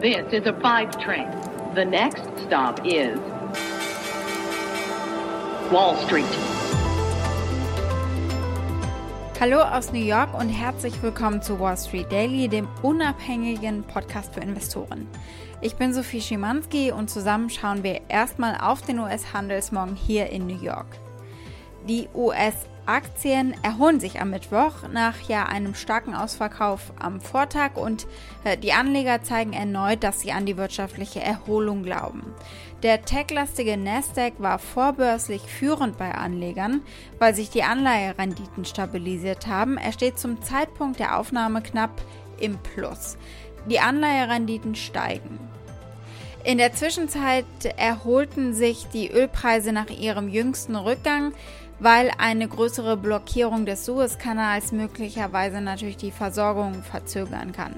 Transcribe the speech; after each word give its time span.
This 0.00 0.32
is 0.32 0.46
a 0.46 0.54
five 0.62 0.98
train. 0.98 1.28
The 1.74 1.84
next 1.84 2.22
stop 2.46 2.80
is 2.86 3.18
Wall 5.70 5.94
Street. 6.06 6.24
Hallo 9.38 9.60
aus 9.60 9.92
New 9.92 10.02
York 10.02 10.32
und 10.32 10.48
herzlich 10.48 11.02
willkommen 11.02 11.42
zu 11.42 11.60
Wall 11.60 11.76
Street 11.76 12.10
Daily, 12.10 12.48
dem 12.48 12.66
unabhängigen 12.80 13.82
Podcast 13.82 14.32
für 14.32 14.40
Investoren. 14.40 15.06
Ich 15.60 15.76
bin 15.76 15.92
Sophie 15.92 16.22
Schimanski 16.22 16.92
und 16.92 17.10
zusammen 17.10 17.50
schauen 17.50 17.82
wir 17.82 18.00
erstmal 18.08 18.56
auf 18.58 18.80
den 18.80 19.00
US-Handelsmorgen 19.00 19.96
hier 19.96 20.30
in 20.30 20.46
New 20.46 20.62
York. 20.62 20.96
Die 21.86 22.08
US 22.14 22.54
Aktien 22.90 23.54
erholen 23.62 24.00
sich 24.00 24.20
am 24.20 24.30
Mittwoch 24.30 24.88
nach 24.92 25.20
ja 25.28 25.46
einem 25.46 25.76
starken 25.76 26.12
Ausverkauf 26.12 26.92
am 26.98 27.20
Vortag 27.20 27.76
und 27.76 28.08
äh, 28.42 28.56
die 28.56 28.72
Anleger 28.72 29.22
zeigen 29.22 29.52
erneut, 29.52 30.02
dass 30.02 30.20
sie 30.20 30.32
an 30.32 30.44
die 30.44 30.56
wirtschaftliche 30.56 31.20
Erholung 31.20 31.84
glauben. 31.84 32.34
Der 32.82 33.02
tech-lastige 33.02 33.76
Nasdaq 33.76 34.34
war 34.38 34.58
vorbörslich 34.58 35.42
führend 35.42 35.98
bei 35.98 36.12
Anlegern, 36.12 36.82
weil 37.20 37.32
sich 37.32 37.48
die 37.50 37.62
Anleiherenditen 37.62 38.64
stabilisiert 38.64 39.46
haben. 39.46 39.76
Er 39.76 39.92
steht 39.92 40.18
zum 40.18 40.42
Zeitpunkt 40.42 40.98
der 40.98 41.16
Aufnahme 41.16 41.62
knapp 41.62 42.02
im 42.40 42.58
Plus. 42.58 43.16
Die 43.68 43.78
Anleiherenditen 43.78 44.74
steigen. 44.74 45.38
In 46.42 46.56
der 46.56 46.72
Zwischenzeit 46.72 47.44
erholten 47.76 48.54
sich 48.54 48.86
die 48.86 49.10
Ölpreise 49.10 49.72
nach 49.72 49.90
ihrem 49.90 50.28
jüngsten 50.30 50.74
Rückgang 50.74 51.34
weil 51.80 52.10
eine 52.18 52.46
größere 52.46 52.96
Blockierung 52.96 53.66
des 53.66 53.84
Suezkanals 53.84 54.72
möglicherweise 54.72 55.60
natürlich 55.60 55.96
die 55.96 56.12
Versorgung 56.12 56.82
verzögern 56.82 57.52
kann. 57.52 57.74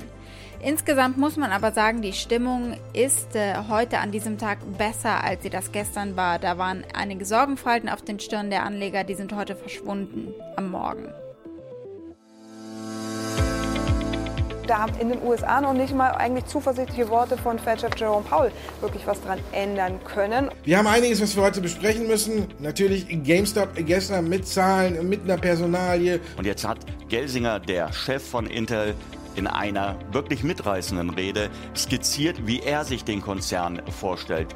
Insgesamt 0.60 1.18
muss 1.18 1.36
man 1.36 1.50
aber 1.50 1.72
sagen, 1.72 2.02
die 2.02 2.12
Stimmung 2.12 2.76
ist 2.92 3.34
äh, 3.34 3.54
heute 3.68 3.98
an 3.98 4.12
diesem 4.12 4.38
Tag 4.38 4.58
besser, 4.78 5.24
als 5.24 5.42
sie 5.42 5.50
das 5.50 5.72
gestern 5.72 6.16
war. 6.16 6.38
Da 6.38 6.56
waren 6.56 6.84
einige 6.94 7.24
Sorgenfalten 7.24 7.88
auf 7.88 8.02
den 8.02 8.20
Stirn 8.20 8.50
der 8.50 8.64
Anleger, 8.64 9.02
die 9.02 9.14
sind 9.14 9.34
heute 9.34 9.56
verschwunden 9.56 10.28
am 10.56 10.70
Morgen. 10.70 11.08
Da 14.72 14.86
in 14.98 15.10
den 15.10 15.22
USA 15.22 15.60
noch 15.60 15.74
nicht 15.74 15.94
mal 15.94 16.12
eigentlich 16.12 16.46
zuversichtliche 16.46 17.10
Worte 17.10 17.36
von 17.36 17.58
Fed-Chef 17.58 17.94
Jerome 17.98 18.24
Powell 18.24 18.50
wirklich 18.80 19.06
was 19.06 19.20
dran 19.20 19.38
ändern 19.52 20.00
können. 20.02 20.50
Wir 20.64 20.78
haben 20.78 20.86
einiges, 20.86 21.20
was 21.20 21.36
wir 21.36 21.42
heute 21.42 21.60
besprechen 21.60 22.06
müssen. 22.06 22.46
Natürlich 22.58 23.06
GameStop 23.22 23.68
gestern 23.76 24.30
mit 24.30 24.48
Zahlen, 24.48 25.06
mit 25.10 25.24
einer 25.24 25.36
Personalie. 25.36 26.20
Und 26.38 26.46
jetzt 26.46 26.66
hat 26.66 26.78
Gelsinger, 27.10 27.60
der 27.60 27.92
Chef 27.92 28.26
von 28.26 28.46
Intel, 28.46 28.94
in 29.36 29.46
einer 29.46 29.96
wirklich 30.10 30.42
mitreißenden 30.42 31.10
Rede 31.10 31.50
skizziert, 31.76 32.46
wie 32.46 32.60
er 32.60 32.84
sich 32.84 33.04
den 33.04 33.20
Konzern 33.20 33.82
vorstellt. 33.98 34.54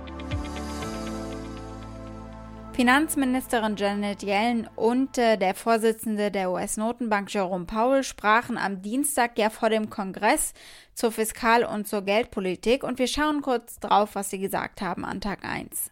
Finanzministerin 2.77 3.75
Janet 3.77 4.23
Yellen 4.23 4.69
und 4.77 5.17
äh, 5.17 5.39
der 5.39 5.55
Vorsitzende 5.55 6.31
der 6.31 6.51
US-Notenbank 6.51 7.33
Jerome 7.33 7.65
Powell 7.65 8.05
sprachen 8.05 8.59
am 8.59 8.83
Dienstag 8.83 9.39
ja 9.39 9.49
vor 9.49 9.71
dem 9.71 9.89
Kongress 9.89 10.53
zur 10.93 11.11
Fiskal- 11.11 11.65
und 11.65 11.89
zur 11.89 12.03
Geldpolitik 12.03 12.85
und 12.85 12.99
wir 12.99 13.07
schauen 13.07 13.41
kurz 13.41 13.81
drauf, 13.81 14.11
was 14.13 14.29
sie 14.29 14.39
gesagt 14.39 14.83
haben 14.83 15.07
an 15.07 15.23
Tag 15.23 15.43
1. 15.43 15.91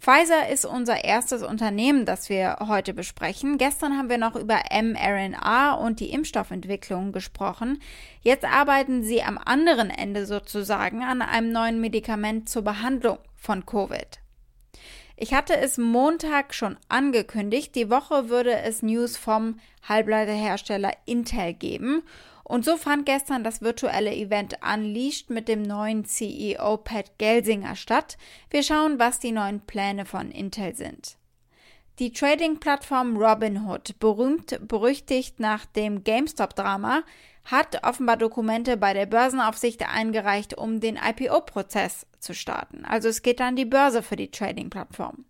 Pfizer 0.00 0.48
ist 0.48 0.64
unser 0.64 1.04
erstes 1.04 1.42
Unternehmen, 1.42 2.06
das 2.06 2.30
wir 2.30 2.60
heute 2.66 2.94
besprechen. 2.94 3.58
Gestern 3.58 3.98
haben 3.98 4.08
wir 4.08 4.16
noch 4.16 4.36
über 4.36 4.60
mRNA 4.70 5.74
und 5.74 6.00
die 6.00 6.12
Impfstoffentwicklung 6.12 7.12
gesprochen. 7.12 7.78
Jetzt 8.22 8.46
arbeiten 8.46 9.02
sie 9.02 9.22
am 9.22 9.36
anderen 9.36 9.90
Ende 9.90 10.24
sozusagen 10.24 11.02
an 11.02 11.20
einem 11.20 11.52
neuen 11.52 11.78
Medikament 11.78 12.48
zur 12.48 12.62
Behandlung 12.62 13.18
von 13.34 13.66
Covid. 13.66 14.20
Ich 15.18 15.32
hatte 15.32 15.56
es 15.56 15.78
Montag 15.78 16.52
schon 16.52 16.76
angekündigt, 16.90 17.74
die 17.74 17.88
Woche 17.88 18.28
würde 18.28 18.54
es 18.60 18.82
News 18.82 19.16
vom 19.16 19.58
Halbleiterhersteller 19.88 20.92
Intel 21.06 21.54
geben. 21.54 22.02
Und 22.44 22.66
so 22.66 22.76
fand 22.76 23.06
gestern 23.06 23.42
das 23.42 23.62
virtuelle 23.62 24.14
Event 24.14 24.58
Unleashed 24.62 25.30
mit 25.30 25.48
dem 25.48 25.62
neuen 25.62 26.04
CEO 26.04 26.76
Pat 26.76 27.18
Gelsinger 27.18 27.76
statt. 27.76 28.18
Wir 28.50 28.62
schauen, 28.62 28.98
was 28.98 29.18
die 29.18 29.32
neuen 29.32 29.60
Pläne 29.60 30.04
von 30.04 30.30
Intel 30.30 30.76
sind. 30.76 31.16
Die 31.98 32.12
Trading-Plattform 32.12 33.16
Robinhood, 33.16 33.98
berühmt 33.98 34.58
berüchtigt 34.68 35.40
nach 35.40 35.64
dem 35.64 36.04
GameStop-Drama, 36.04 37.02
hat 37.46 37.86
offenbar 37.86 38.18
Dokumente 38.18 38.76
bei 38.76 38.92
der 38.92 39.06
Börsenaufsicht 39.06 39.82
eingereicht, 39.88 40.58
um 40.58 40.80
den 40.80 40.96
IPO-Prozess 40.96 42.06
zu 42.18 42.34
starten. 42.34 42.84
Also 42.84 43.08
es 43.08 43.22
geht 43.22 43.40
an 43.40 43.56
die 43.56 43.64
Börse 43.64 44.02
für 44.02 44.16
die 44.16 44.30
Trading-Plattform. 44.30 45.24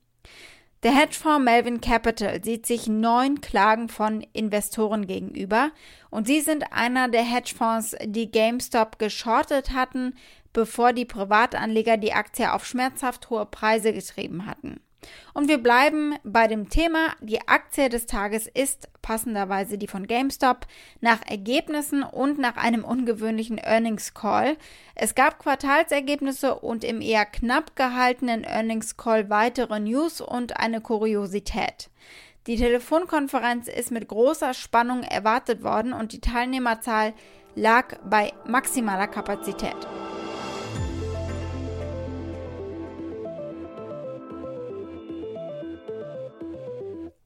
Der 0.82 0.92
Hedgefonds 0.92 1.44
Melvin 1.44 1.80
Capital 1.80 2.42
sieht 2.42 2.66
sich 2.66 2.88
neun 2.88 3.40
Klagen 3.40 3.88
von 3.88 4.26
Investoren 4.32 5.06
gegenüber 5.06 5.70
und 6.10 6.26
sie 6.26 6.40
sind 6.40 6.72
einer 6.72 7.08
der 7.08 7.22
Hedgefonds, 7.22 7.94
die 8.04 8.30
GameStop 8.30 8.98
geschortet 8.98 9.70
hatten, 9.70 10.14
bevor 10.52 10.92
die 10.92 11.04
Privatanleger 11.04 11.96
die 11.96 12.12
Aktie 12.12 12.52
auf 12.52 12.66
schmerzhaft 12.66 13.30
hohe 13.30 13.46
Preise 13.46 13.92
getrieben 13.92 14.46
hatten. 14.46 14.80
Und 15.34 15.48
wir 15.48 15.58
bleiben 15.58 16.14
bei 16.24 16.46
dem 16.46 16.68
Thema. 16.68 17.14
Die 17.20 17.46
Aktie 17.48 17.88
des 17.88 18.06
Tages 18.06 18.46
ist 18.46 18.88
passenderweise 19.02 19.78
die 19.78 19.86
von 19.86 20.06
GameStop 20.06 20.66
nach 21.00 21.20
Ergebnissen 21.26 22.02
und 22.02 22.38
nach 22.38 22.56
einem 22.56 22.84
ungewöhnlichen 22.84 23.58
Earnings 23.58 24.14
Call. 24.14 24.56
Es 24.94 25.14
gab 25.14 25.38
Quartalsergebnisse 25.38 26.54
und 26.54 26.84
im 26.84 27.00
eher 27.00 27.26
knapp 27.26 27.76
gehaltenen 27.76 28.44
Earnings 28.44 28.96
Call 28.96 29.30
weitere 29.30 29.78
News 29.80 30.20
und 30.20 30.56
eine 30.56 30.80
Kuriosität. 30.80 31.90
Die 32.46 32.56
Telefonkonferenz 32.56 33.66
ist 33.66 33.90
mit 33.90 34.08
großer 34.08 34.54
Spannung 34.54 35.02
erwartet 35.02 35.64
worden 35.64 35.92
und 35.92 36.12
die 36.12 36.20
Teilnehmerzahl 36.20 37.12
lag 37.56 37.98
bei 38.04 38.32
maximaler 38.46 39.08
Kapazität. 39.08 39.76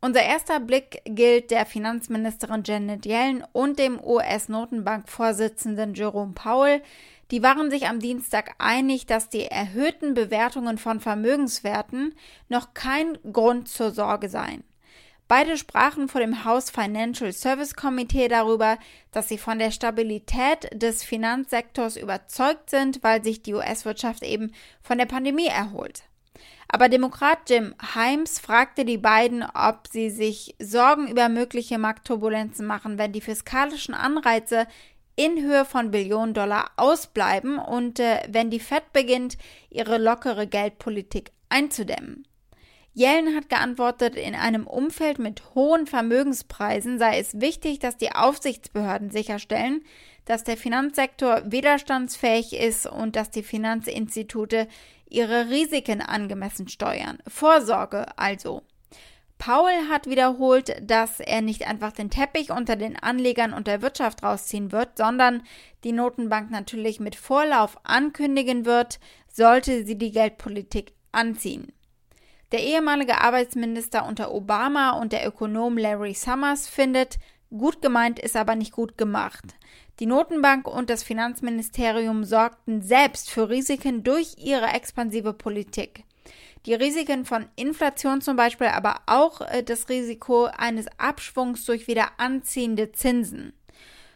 Unser 0.03 0.22
erster 0.22 0.61
Blick 0.61 1.03
gilt 1.05 1.50
der 1.50 1.66
Finanzministerin 1.66 2.62
Janet 2.65 3.05
Yellen 3.05 3.44
und 3.53 3.78
dem 3.78 4.03
US-Notenbank-Vorsitzenden 4.03 5.93
Jerome 5.93 6.33
Powell. 6.33 6.81
Die 7.31 7.43
waren 7.43 7.71
sich 7.71 7.87
am 7.87 8.00
Dienstag 8.00 8.55
einig, 8.56 9.05
dass 9.05 9.28
die 9.28 9.44
erhöhten 9.44 10.15
Bewertungen 10.15 10.78
von 10.78 11.00
Vermögenswerten 11.00 12.15
noch 12.49 12.72
kein 12.72 13.19
Grund 13.31 13.69
zur 13.69 13.91
Sorge 13.91 14.31
seien. 14.31 14.65
Beide 15.28 15.59
sprachen 15.59 16.09
vor 16.09 16.22
dem 16.22 16.47
House 16.47 16.71
Financial 16.71 17.32
Service 17.34 17.75
Committee 17.75 18.28
darüber, 18.28 18.78
dass 19.12 19.28
sie 19.28 19.38
von 19.38 19.59
der 19.59 19.71
Stabilität 19.71 20.71
des 20.72 21.05
Finanzsektors 21.05 21.99
überzeugt 21.99 22.71
sind, 22.71 23.03
weil 23.03 23.22
sich 23.22 23.43
die 23.43 23.53
US-Wirtschaft 23.53 24.22
eben 24.22 24.53
von 24.81 24.97
der 24.97 25.06
Pandemie 25.06 25.47
erholt. 25.47 26.05
Aber 26.69 26.89
Demokrat 26.89 27.51
Jim 27.51 27.75
Himes 27.95 28.39
fragte 28.39 28.84
die 28.84 28.99
beiden, 28.99 29.43
ob 29.43 29.89
sie 29.91 30.09
sich 30.09 30.55
Sorgen 30.61 31.09
über 31.09 31.28
mögliche 31.28 31.78
Marktturbulenzen 31.78 32.65
machen, 32.65 32.97
wenn 32.97 33.12
die 33.12 33.21
fiskalischen 33.21 33.95
Anreize 33.95 34.67
in 35.17 35.43
Höhe 35.43 35.65
von 35.65 35.91
Billionen 35.91 36.33
Dollar 36.33 36.71
ausbleiben 36.77 37.59
und 37.59 37.99
äh, 37.99 38.23
wenn 38.29 38.50
die 38.50 38.61
Fed 38.61 38.93
beginnt, 38.93 39.37
ihre 39.69 39.99
lockere 39.99 40.47
Geldpolitik 40.47 41.33
einzudämmen. 41.49 42.27
Yellen 42.95 43.37
hat 43.37 43.49
geantwortet, 43.49 44.17
in 44.17 44.34
einem 44.34 44.67
Umfeld 44.67 45.19
mit 45.19 45.55
hohen 45.55 45.87
Vermögenspreisen 45.87 46.99
sei 46.99 47.19
es 47.19 47.41
wichtig, 47.41 47.79
dass 47.79 47.97
die 47.97 48.12
Aufsichtsbehörden 48.12 49.11
sicherstellen, 49.11 49.83
dass 50.25 50.45
der 50.45 50.56
Finanzsektor 50.56 51.43
widerstandsfähig 51.45 52.53
ist 52.53 52.87
und 52.87 53.17
dass 53.17 53.31
die 53.31 53.43
Finanzinstitute 53.43 54.69
ihre 55.11 55.51
Risiken 55.51 56.01
angemessen 56.01 56.69
steuern. 56.69 57.19
Vorsorge 57.27 58.07
also. 58.19 58.62
Paul 59.39 59.71
hat 59.89 60.07
wiederholt, 60.07 60.77
dass 60.83 61.19
er 61.19 61.41
nicht 61.41 61.67
einfach 61.67 61.93
den 61.93 62.11
Teppich 62.11 62.51
unter 62.51 62.77
den 62.77 62.97
Anlegern 62.97 63.55
und 63.55 63.67
der 63.67 63.81
Wirtschaft 63.81 64.23
rausziehen 64.23 64.71
wird, 64.71 64.99
sondern 64.99 65.43
die 65.83 65.93
Notenbank 65.93 66.51
natürlich 66.51 67.01
mit 67.01 67.17
Vorlauf 67.17 67.79
ankündigen 67.85 68.67
wird, 68.67 69.01
sollte 69.33 69.87
sie 69.87 69.97
die 69.97 70.12
Geldpolitik 70.12 70.93
anziehen. 71.11 71.73
Der 72.53 72.62
ehemalige 72.62 73.21
Arbeitsminister 73.23 74.07
unter 74.07 74.35
Obama 74.35 74.91
und 74.91 75.12
der 75.12 75.27
Ökonom 75.27 75.79
Larry 75.79 76.12
Summers 76.15 76.69
findet, 76.69 77.19
gut 77.50 77.82
gemeint 77.82 78.19
ist 78.19 78.37
aber 78.37 78.56
nicht 78.56 78.73
gut 78.73 78.97
gemacht. 78.97 79.44
Die 79.99 80.06
Notenbank 80.06 80.67
und 80.67 80.88
das 80.88 81.02
Finanzministerium 81.02 82.25
sorgten 82.25 82.82
selbst 82.82 83.31
für 83.31 83.50
Risiken 83.50 84.02
durch 84.02 84.37
ihre 84.38 84.69
expansive 84.69 85.35
Politik. 85.35 86.05
Die 86.67 86.75
Risiken 86.75 87.25
von 87.25 87.47
Inflation 87.56 88.20
zum 88.20 88.37
Beispiel, 88.37 88.69
aber 88.69 89.00
auch 89.06 89.41
äh, 89.41 89.62
das 89.62 89.88
Risiko 89.88 90.44
eines 90.44 90.87
Abschwungs 90.99 91.64
durch 91.64 91.87
wieder 91.87 92.19
anziehende 92.19 92.93
Zinsen. 92.93 93.55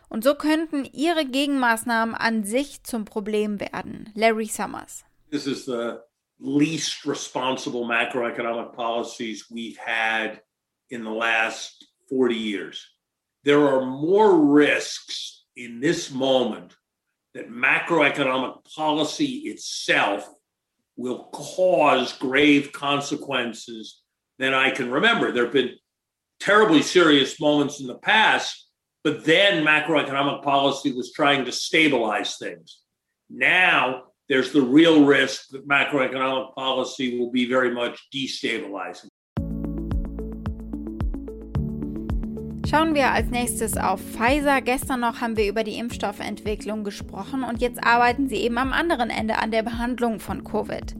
Und 0.08 0.24
so 0.24 0.34
könnten 0.34 0.84
ihre 0.92 1.24
Gegenmaßnahmen 1.24 2.14
an 2.14 2.44
sich 2.44 2.84
zum 2.84 3.04
Problem 3.04 3.60
werden. 3.60 4.10
Larry 4.14 4.46
Summers. 4.46 5.04
This 5.30 5.46
is 5.46 5.64
the 5.64 5.98
least 6.38 7.06
responsible 7.06 7.84
macroeconomic 7.84 8.74
policies 8.74 9.50
we've 9.50 9.78
had 9.78 10.42
in 10.88 11.02
the 11.02 11.10
last 11.10 11.86
40 12.08 12.34
years. 12.34 12.93
There 13.44 13.68
are 13.68 13.84
more 13.84 14.36
risks 14.52 15.44
in 15.56 15.80
this 15.80 16.10
moment 16.10 16.74
that 17.34 17.50
macroeconomic 17.50 18.64
policy 18.74 19.42
itself 19.46 20.28
will 20.96 21.24
cause 21.32 22.12
grave 22.12 22.72
consequences 22.72 24.00
than 24.38 24.54
I 24.54 24.70
can 24.70 24.90
remember. 24.90 25.30
There 25.30 25.44
have 25.44 25.52
been 25.52 25.74
terribly 26.40 26.82
serious 26.82 27.40
moments 27.40 27.80
in 27.80 27.86
the 27.86 27.98
past, 27.98 28.68
but 29.02 29.24
then 29.24 29.64
macroeconomic 29.64 30.42
policy 30.42 30.92
was 30.92 31.12
trying 31.12 31.44
to 31.44 31.52
stabilize 31.52 32.36
things. 32.36 32.80
Now 33.28 34.04
there's 34.28 34.52
the 34.52 34.62
real 34.62 35.04
risk 35.04 35.48
that 35.50 35.68
macroeconomic 35.68 36.54
policy 36.54 37.18
will 37.18 37.30
be 37.30 37.46
very 37.46 37.72
much 37.74 38.00
destabilizing. 38.14 39.08
Schauen 42.74 42.96
wir 42.96 43.12
als 43.12 43.30
nächstes 43.30 43.76
auf 43.76 44.00
Pfizer. 44.00 44.60
Gestern 44.60 44.98
noch 44.98 45.20
haben 45.20 45.36
wir 45.36 45.48
über 45.48 45.62
die 45.62 45.78
Impfstoffentwicklung 45.78 46.82
gesprochen 46.82 47.44
und 47.44 47.60
jetzt 47.60 47.78
arbeiten 47.86 48.28
sie 48.28 48.38
eben 48.38 48.58
am 48.58 48.72
anderen 48.72 49.10
Ende 49.10 49.38
an 49.38 49.52
der 49.52 49.62
Behandlung 49.62 50.18
von 50.18 50.42
Covid. 50.42 50.96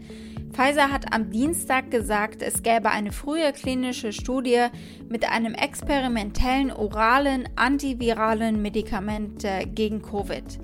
Pfizer 0.52 0.92
hat 0.92 1.12
am 1.12 1.30
Dienstag 1.32 1.90
gesagt, 1.90 2.42
es 2.42 2.62
gäbe 2.62 2.90
eine 2.90 3.10
frühe 3.10 3.52
klinische 3.52 4.12
Studie 4.12 4.66
mit 5.08 5.28
einem 5.28 5.54
experimentellen 5.54 6.70
oralen 6.70 7.48
antiviralen 7.56 8.62
Medikament 8.62 9.44
gegen 9.74 10.00
Covid. 10.00 10.60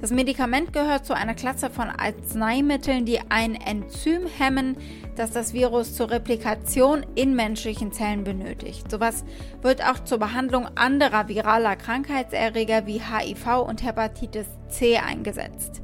Das 0.00 0.10
Medikament 0.12 0.72
gehört 0.72 1.04
zu 1.04 1.14
einer 1.14 1.34
Klasse 1.34 1.68
von 1.68 1.88
Arzneimitteln, 1.88 3.04
die 3.04 3.20
ein 3.28 3.54
Enzym 3.54 4.22
hemmen, 4.38 4.78
das 5.14 5.32
das 5.32 5.52
Virus 5.52 5.94
zur 5.94 6.10
Replikation 6.10 7.04
in 7.16 7.36
menschlichen 7.36 7.92
Zellen 7.92 8.24
benötigt. 8.24 8.90
Sowas 8.90 9.24
wird 9.60 9.84
auch 9.86 10.02
zur 10.02 10.18
Behandlung 10.18 10.68
anderer 10.74 11.28
viraler 11.28 11.76
Krankheitserreger 11.76 12.86
wie 12.86 13.02
HIV 13.02 13.66
und 13.68 13.84
Hepatitis 13.84 14.46
C 14.68 14.96
eingesetzt. 14.96 15.82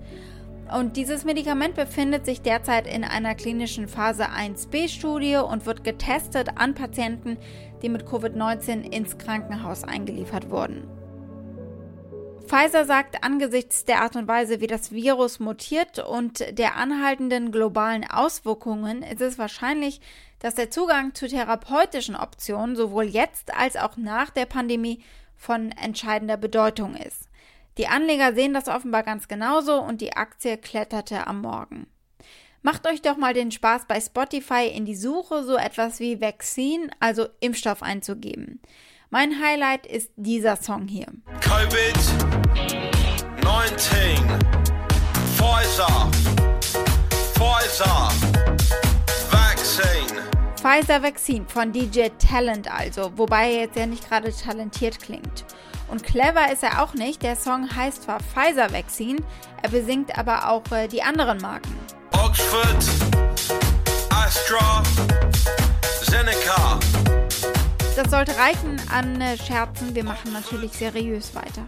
Und 0.75 0.97
dieses 0.97 1.27
Medikament 1.27 1.75
befindet 1.75 2.25
sich 2.25 2.41
derzeit 2.41 2.87
in 2.87 3.05
einer 3.05 3.35
klinischen 3.35 3.87
Phase 3.87 4.31
1b-Studie 4.31 5.37
und 5.37 5.67
wird 5.67 5.85
getestet 5.85 6.53
an 6.57 6.75
Patienten, 6.75 7.37
die 7.83 7.91
mit 7.91 8.07
Covid-19 8.07 8.91
ins 8.91 9.19
Krankenhaus 9.19 9.85
eingeliefert 9.85 10.51
wurden. 10.51 10.96
Pfizer 12.47 12.85
sagt, 12.85 13.25
angesichts 13.25 13.85
der 13.85 14.03
Art 14.03 14.15
und 14.17 14.29
Weise, 14.29 14.61
wie 14.61 14.67
das 14.67 14.93
Virus 14.93 15.41
mutiert 15.41 15.99
und 15.99 16.59
der 16.59 16.77
anhaltenden 16.77 17.51
globalen 17.51 18.09
Auswirkungen, 18.09 19.03
ist 19.03 19.21
es 19.21 19.39
wahrscheinlich, 19.39 20.01
dass 20.39 20.55
der 20.55 20.71
Zugang 20.71 21.15
zu 21.15 21.27
therapeutischen 21.27 22.15
Optionen 22.15 22.77
sowohl 22.77 23.05
jetzt 23.05 23.55
als 23.55 23.77
auch 23.77 23.97
nach 23.97 24.31
der 24.31 24.47
Pandemie 24.47 25.03
von 25.35 25.73
entscheidender 25.73 26.37
Bedeutung 26.37 26.95
ist. 26.95 27.29
Die 27.79 27.89
Anleger 27.89 28.33
sehen 28.35 28.55
das 28.55 28.69
offenbar 28.69 29.03
ganz 29.03 29.29
genauso 29.29 29.81
und 29.83 30.01
die 30.01 30.15
Aktie 30.15 30.57
kletterte 30.57 31.27
am 31.27 31.43
Morgen. 31.43 31.87
Macht 32.63 32.87
euch 32.87 33.03
doch 33.03 33.17
mal 33.17 33.35
den 33.35 33.51
Spaß 33.51 33.87
bei 33.87 34.01
Spotify 34.01 34.67
in 34.67 34.87
die 34.87 34.97
Suche 34.97 35.45
so 35.45 35.57
etwas 35.57 36.01
wie 36.01 36.21
Vaccine, 36.21 36.91
also 37.01 37.27
Impfstoff 37.41 37.83
einzugeben. 37.83 38.61
Mein 39.11 39.41
Highlight 39.41 39.87
ist 39.87 40.11
dieser 40.17 40.56
Song 40.56 40.88
hier. 40.88 41.06
COVID-19 41.41 42.17
Pfizer 45.37 46.11
Pfizer 47.35 48.11
Vaccine 49.31 50.23
Pfizer 50.56 51.03
Vaccine 51.03 51.47
von 51.47 51.70
DJ 51.70 52.08
Talent 52.19 52.69
also, 52.69 53.12
wobei 53.17 53.53
er 53.53 53.61
jetzt 53.61 53.76
ja 53.76 53.87
nicht 53.87 54.08
gerade 54.08 54.35
talentiert 54.35 54.99
klingt. 54.99 55.44
Und 55.88 56.02
clever 56.02 56.52
ist 56.52 56.64
er 56.64 56.82
auch 56.82 56.94
nicht. 56.94 57.23
Der 57.23 57.37
Song 57.37 57.76
heißt 57.76 58.02
zwar 58.02 58.19
Pfizer 58.19 58.73
Vaccine, 58.73 59.20
er 59.62 59.69
besingt 59.69 60.19
aber 60.19 60.50
auch 60.50 60.64
äh, 60.73 60.88
die 60.88 61.05
anderen 61.05 61.38
Marken. 61.38 61.79
Oxford 62.11 62.85
Astra 64.11 64.82
Zeneca 66.02 66.81
Das 67.97 68.11
sollte 68.11 68.37
reichen 68.37 68.77
an 68.93 69.19
äh, 69.23 69.39
Scherzen. 69.39 69.95
Wir 69.95 70.05
machen 70.05 70.31
natürlich 70.35 70.73
seriös 70.73 71.35
weiter. 71.35 71.67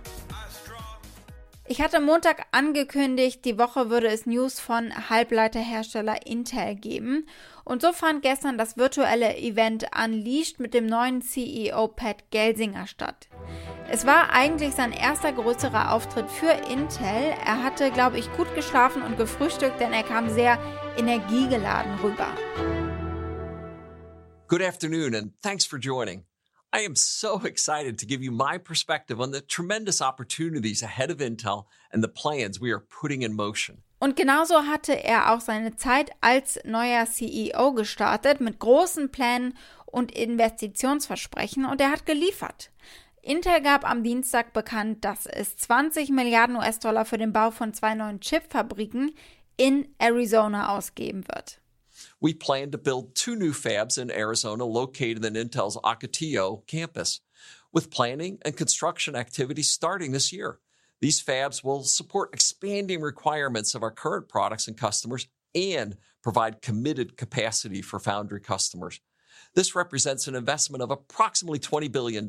Ich 1.67 1.81
hatte 1.81 2.01
Montag 2.01 2.45
angekündigt, 2.53 3.47
die 3.47 3.59
Woche 3.59 3.89
würde 3.89 4.09
es 4.09 4.27
News 4.27 4.61
von 4.61 4.93
Halbleiterhersteller 5.09 6.27
Intel 6.27 6.75
geben. 6.75 7.27
Und 7.65 7.81
so 7.81 7.95
fand 7.95 8.21
gestern 8.21 8.59
das 8.59 8.77
virtuelle 8.77 9.39
Event 9.39 9.87
Unleashed 9.99 10.61
mit 10.61 10.75
dem 10.75 10.85
neuen 10.85 11.23
CEO 11.23 11.89
Pat 11.89 12.31
Gelsinger 12.31 12.87
statt. 12.87 13.29
Es 13.91 14.05
war 14.05 14.31
eigentlich 14.31 14.75
sein 14.75 14.93
erster 14.93 15.33
größerer 15.33 15.93
Auftritt 15.93 16.31
für 16.31 16.53
Intel. 16.71 17.35
Er 17.47 17.63
hatte, 17.65 17.91
glaube 17.91 18.19
ich, 18.19 18.31
gut 18.37 18.55
geschlafen 18.55 19.01
und 19.01 19.17
gefrühstückt, 19.17 19.81
denn 19.81 19.95
er 19.95 20.03
kam 20.03 20.29
sehr 20.29 20.59
energiegeladen 20.99 21.95
rüber. 22.03 22.29
Good 24.49 24.63
afternoon 24.63 25.15
and 25.15 25.33
thanks 25.43 25.67
for 25.67 25.79
joining. 25.79 26.25
I 26.73 26.81
am 26.81 26.97
so 26.97 27.43
excited 27.45 27.99
to 27.99 28.07
give 28.07 28.23
you 28.23 28.33
my 28.33 28.57
perspective 28.57 29.21
on 29.21 29.31
the 29.31 29.43
tremendous 29.43 30.01
opportunities 30.01 30.83
ahead 30.83 31.11
of 31.11 31.19
Intel 31.19 31.67
and 31.93 32.03
the 32.03 32.09
plans 32.09 32.59
we 32.59 32.73
are 32.73 32.81
putting 32.81 33.21
in 33.21 33.35
motion. 33.35 33.83
Und 33.99 34.17
genauso 34.17 34.63
hatte 34.63 34.95
er 35.05 35.35
auch 35.35 35.43
seine 35.43 35.77
Zeit 35.77 36.13
als 36.23 36.59
neuer 36.65 37.05
CEO 37.05 37.75
gestartet 37.75 38.41
mit 38.41 38.59
großen 38.59 39.11
Plänen 39.11 39.53
und 39.85 40.13
Investitionsversprechen 40.13 41.67
und 41.67 41.83
er 41.83 41.91
hat 41.91 42.07
geliefert. 42.07 42.71
Intel 43.21 43.61
gab 43.61 43.85
am 43.85 44.03
Dienstag 44.03 44.55
bekannt, 44.55 45.05
dass 45.05 45.27
es 45.27 45.59
20 45.59 46.09
Milliarden 46.09 46.57
US-Dollar 46.57 47.05
für 47.05 47.19
den 47.19 47.35
Bau 47.35 47.51
von 47.51 47.75
zwei 47.75 47.95
neuen 47.95 48.21
Chipfabriken 48.21 49.15
in 49.59 49.95
Arizona 49.99 50.75
ausgeben 50.75 51.29
wird. 51.29 51.61
We 52.21 52.35
plan 52.35 52.73
to 52.73 52.79
build 52.79 53.15
two 53.15 53.37
new 53.37 53.53
fabs 53.53 53.97
in 53.97 54.11
Arizona 54.11 54.65
located 54.65 55.25
in 55.25 55.35
Intel's 55.35 55.77
Ocotillo 55.77 56.67
campus, 56.67 57.21
with 57.73 57.91
planning 57.91 58.39
and 58.45 58.57
construction 58.57 59.15
activities 59.15 59.71
starting 59.71 60.11
this 60.11 60.33
year. 60.33 60.59
These 61.01 61.23
fabs 61.23 61.63
will 61.63 61.85
support 61.85 62.31
expanding 62.33 63.01
requirements 63.01 63.75
of 63.75 63.85
our 63.85 63.93
current 63.93 64.29
products 64.29 64.67
and 64.67 64.77
customers 64.77 65.29
and 65.55 65.97
provide 66.23 66.61
committed 66.61 67.17
capacity 67.17 67.83
for 67.83 68.01
foundry 68.01 68.41
customers. 68.41 69.01
This 69.55 69.77
represents 69.77 70.27
an 70.27 70.35
investment 70.35 70.83
of 70.83 70.91
approximately 70.91 71.61
$20 71.61 71.91
billion, 71.91 72.29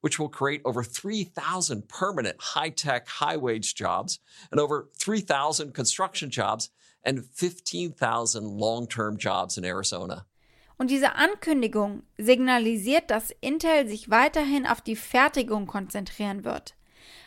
which 0.00 0.18
will 0.18 0.28
create 0.30 0.62
over 0.64 0.82
3,000 0.82 1.88
permanent 1.88 2.36
high 2.40 2.70
tech, 2.70 3.06
high 3.06 3.36
wage 3.36 3.74
jobs 3.74 4.18
and 4.50 4.58
over 4.58 4.88
3,000 4.96 5.74
construction 5.74 6.30
jobs 6.30 6.70
and 7.04 7.24
15,000 7.32 8.58
long 8.58 8.88
term 8.88 9.16
jobs 9.16 9.56
in 9.56 9.64
Arizona. 9.64 10.26
Und 10.76 10.90
diese 10.90 11.14
Ankündigung 11.14 12.04
signalisiert, 12.16 13.10
dass 13.10 13.34
Intel 13.40 13.86
sich 13.86 14.08
weiterhin 14.08 14.66
auf 14.66 14.80
die 14.80 14.96
Fertigung 14.96 15.66
konzentrieren 15.66 16.44
wird. 16.44 16.74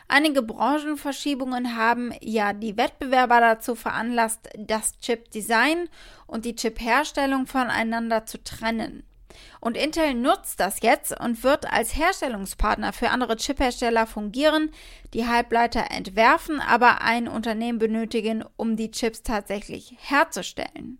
Einige 0.08 0.42
Branchenverschiebungen 0.42 1.76
haben 1.76 2.14
ja 2.22 2.54
die 2.54 2.78
Wettbewerber 2.78 3.40
dazu 3.40 3.76
veranlasst, 3.76 4.50
das 4.58 4.98
Chip-Design 5.00 5.90
und 6.28 6.46
die 6.46 6.56
Chip-Herstellung 6.56 7.48
voneinander 7.48 8.26
zu 8.26 8.44
trennen. 8.44 9.04
Und 9.60 9.78
Intel 9.78 10.14
nutzt 10.14 10.60
das 10.60 10.82
jetzt 10.82 11.20
und 11.20 11.44
wird 11.44 11.72
als 11.72 11.96
Herstellungspartner 11.96 12.94
für 12.94 13.10
andere 13.10 13.36
Chiphersteller 13.36 14.08
fungieren, 14.08 14.72
die 15.14 15.28
Halbleiter 15.28 15.92
entwerfen, 15.92 16.60
aber 16.60 17.02
ein 17.02 17.28
Unternehmen 17.28 17.80
benötigen, 17.80 18.44
um 18.58 18.76
die 18.76 18.92
Chips 18.92 19.24
tatsächlich 19.24 19.96
herzustellen. 20.00 21.00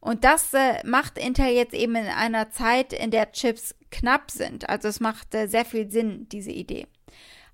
Und 0.00 0.24
das 0.24 0.52
äh, 0.52 0.86
macht 0.86 1.16
Intel 1.16 1.46
jetzt 1.46 1.72
eben 1.72 1.96
in 1.96 2.06
einer 2.06 2.50
Zeit, 2.50 2.92
in 2.92 3.10
der 3.10 3.32
Chips 3.32 3.74
knapp 3.90 4.30
sind. 4.30 4.68
Also 4.68 4.88
es 4.88 5.00
macht 5.00 5.34
äh, 5.34 5.46
sehr 5.46 5.64
viel 5.64 5.90
Sinn, 5.90 6.28
diese 6.30 6.50
Idee. 6.50 6.86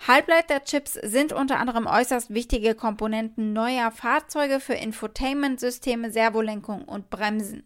Halbleiterchips 0.06 0.94
sind 0.94 1.32
unter 1.32 1.60
anderem 1.60 1.86
äußerst 1.86 2.32
wichtige 2.32 2.74
Komponenten 2.74 3.52
neuer 3.52 3.90
Fahrzeuge 3.90 4.58
für 4.58 4.74
Infotainment-Systeme, 4.74 6.10
Servolenkung 6.10 6.82
und 6.86 7.10
Bremsen. 7.10 7.64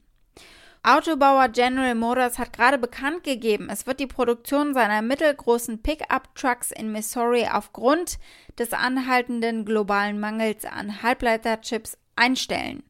Autobauer 0.86 1.48
General 1.48 1.94
Motors 1.94 2.38
hat 2.38 2.52
gerade 2.52 2.76
bekannt 2.76 3.24
gegeben, 3.24 3.70
es 3.70 3.86
wird 3.86 4.00
die 4.00 4.06
Produktion 4.06 4.74
seiner 4.74 5.00
mittelgroßen 5.00 5.80
Pickup-Trucks 5.80 6.72
in 6.72 6.92
Missouri 6.92 7.48
aufgrund 7.50 8.18
des 8.58 8.74
anhaltenden 8.74 9.64
globalen 9.64 10.20
Mangels 10.20 10.66
an 10.66 11.02
Halbleiterchips 11.02 11.96
einstellen. 12.16 12.82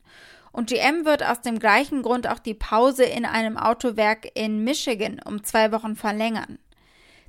Und 0.50 0.70
GM 0.70 1.04
wird 1.04 1.24
aus 1.24 1.40
dem 1.42 1.60
gleichen 1.60 2.02
Grund 2.02 2.28
auch 2.28 2.40
die 2.40 2.54
Pause 2.54 3.04
in 3.04 3.24
einem 3.24 3.56
Autowerk 3.56 4.28
in 4.34 4.64
Michigan 4.64 5.20
um 5.24 5.44
zwei 5.44 5.70
Wochen 5.70 5.94
verlängern. 5.94 6.58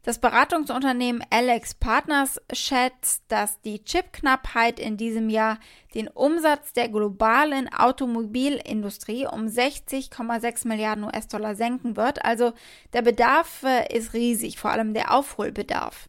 Das 0.06 0.20
Beratungsunternehmen 0.20 1.24
Alex 1.32 1.74
Partners 1.74 2.40
schätzt, 2.54 3.24
dass 3.28 3.60
die 3.62 3.84
Chipknappheit 3.84 4.80
in 4.80 4.98
diesem 4.98 5.32
Jahr 5.32 5.58
den 5.96 6.08
Umsatz 6.08 6.74
der 6.74 6.90
globalen 6.90 7.74
Automobilindustrie 7.74 9.26
um 9.26 9.48
60,6 9.48 10.68
Milliarden 10.68 11.06
US-Dollar 11.06 11.56
senken 11.56 11.98
wird. 11.98 12.24
Also 12.24 12.54
der 12.94 13.02
Bedarf 13.02 13.64
äh, 13.64 13.98
ist 13.98 14.14
riesig, 14.14 14.60
vor 14.60 14.70
allem 14.70 14.94
der 14.94 15.12
Aufholbedarf. 15.12 16.08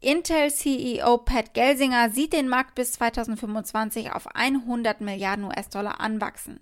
Intel-CEO 0.00 1.18
Pat 1.18 1.52
Gelsinger 1.52 2.08
sieht 2.08 2.32
den 2.32 2.48
Markt 2.48 2.74
bis 2.74 2.92
2025 2.92 4.12
auf 4.12 4.34
100 4.34 5.02
Milliarden 5.02 5.44
US-Dollar 5.44 6.00
anwachsen. 6.00 6.58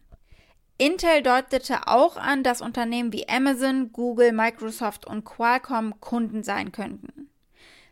Intel 0.78 1.22
deutete 1.22 1.88
auch 1.88 2.16
an, 2.16 2.44
dass 2.44 2.60
Unternehmen 2.60 3.12
wie 3.12 3.28
Amazon, 3.28 3.92
Google, 3.92 4.32
Microsoft 4.32 5.06
und 5.06 5.24
Qualcomm 5.24 6.00
Kunden 6.00 6.44
sein 6.44 6.70
könnten. 6.70 7.28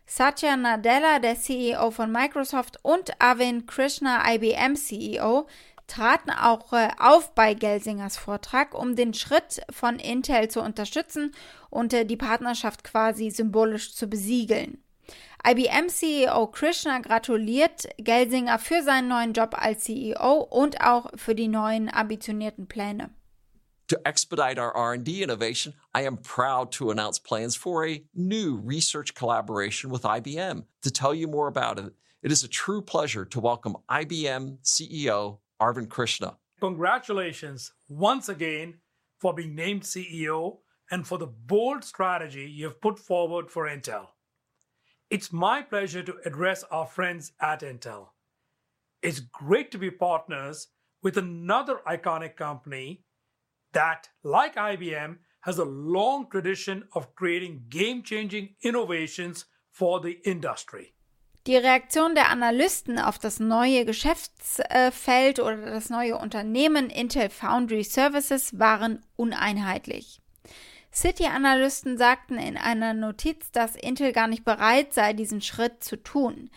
Satya 0.05 0.55
Nadella, 0.55 1.19
der 1.19 1.35
CEO 1.35 1.91
von 1.91 2.13
Microsoft, 2.13 2.79
und 2.83 3.21
Arvind 3.21 3.67
Krishna, 3.67 4.23
IBM 4.33 4.77
CEO, 4.77 5.47
traten 5.87 6.31
auch 6.31 6.71
äh, 6.71 6.89
auf 6.97 7.35
bei 7.35 7.53
Gelsingers 7.53 8.17
Vortrag, 8.17 8.73
um 8.73 8.95
den 8.95 9.13
Schritt 9.13 9.61
von 9.69 9.99
Intel 9.99 10.49
zu 10.49 10.61
unterstützen 10.61 11.33
und 11.69 11.93
äh, 11.93 12.05
die 12.05 12.15
Partnerschaft 12.15 12.85
quasi 12.85 13.31
symbolisch 13.31 13.95
zu 13.95 14.07
besiegeln. 14.07 14.81
IBM-CEO 15.49 16.51
Krishna 16.51 16.99
gratuliert 16.99 17.87
Gelsinger 17.97 18.59
für 18.59 18.83
seinen 18.83 19.07
neuen 19.07 19.31
Job 19.31 19.55
als 19.57 19.85
CEO 19.85 20.41
und 20.41 20.81
auch 20.81 21.09
für 21.15 21.35
die 21.35 21.47
neuen 21.47 21.89
ambitionierten 21.89 22.67
Pläne. 22.67 23.11
To 23.87 23.95
expedite 24.03 24.59
our 24.59 24.75
R&D 24.75 25.23
innovation, 25.23 25.73
I 25.95 26.05
am 26.05 26.17
proud 26.17 26.73
to 26.73 26.91
announce 26.91 27.17
plans 27.17 27.55
for 27.55 27.85
a 27.85 28.01
new 28.13 28.57
research 28.57 29.15
collaboration 29.15 29.89
with 29.89 30.03
IBM. 30.03 30.65
To 30.81 30.91
tell 30.91 31.13
you 31.13 31.29
more 31.29 31.47
about 31.47 31.79
it, 31.79 31.93
it 32.21 32.29
is 32.33 32.43
a 32.43 32.49
true 32.49 32.81
pleasure 32.81 33.23
to 33.23 33.39
welcome 33.39 33.77
IBM 33.89 34.57
CEO 34.63 35.37
Arvind 35.61 35.87
Krishna. 35.87 36.35
Congratulations 36.59 37.71
once 37.87 38.27
again 38.27 38.81
for 39.21 39.33
being 39.33 39.55
named 39.55 39.83
CEO 39.83 40.57
and 40.91 41.07
for 41.07 41.17
the 41.17 41.27
bold 41.27 41.85
strategy 41.85 42.51
you've 42.53 42.81
put 42.81 42.99
forward 42.99 43.49
for 43.49 43.69
Intel. 43.69 44.07
It's 45.09 45.31
my 45.31 45.61
pleasure 45.61 46.03
to 46.03 46.15
address 46.25 46.65
our 46.69 46.85
friends 46.85 47.31
at 47.39 47.61
Intel. 47.61 48.09
It's 49.01 49.21
great 49.21 49.71
to 49.71 49.77
be 49.77 49.89
partners 49.89 50.67
with 51.01 51.17
another 51.17 51.79
iconic 51.87 52.35
company 52.35 53.05
that, 53.71 54.09
like 54.21 54.55
IBM, 54.55 55.19
has 55.41 55.59
a 55.59 55.63
long 55.63 56.29
tradition 56.29 56.89
of 56.93 57.15
creating 57.15 57.67
game 57.69 58.03
changing 58.03 58.55
innovations 58.63 59.45
for 59.71 60.01
the 60.01 60.19
industry. 60.25 60.93
Die 61.45 61.55
Reaktion 61.55 62.13
der 62.13 62.29
Analysten 62.29 62.99
auf 62.99 63.17
das 63.17 63.39
neue 63.39 63.85
Geschäftsfeld 63.85 65.39
oder 65.39 65.55
das 65.55 65.89
neue 65.89 66.17
Unternehmen 66.17 66.89
Intel 66.89 67.29
Foundry 67.29 67.85
Services 67.85 68.59
waren 68.59 69.05
uneinheitlich. 69.15 70.19
City-Analysten 70.93 71.97
sagten 71.97 72.37
in 72.37 72.57
einer 72.57 72.93
Notiz, 72.93 73.51
dass 73.51 73.75
Intel 73.75 74.11
gar 74.13 74.27
nicht 74.27 74.43
bereit 74.43 74.93
sei, 74.93 75.13
diesen 75.13 75.41
Schritt 75.41 75.83
zu 75.83 75.97
tun. 75.97 76.49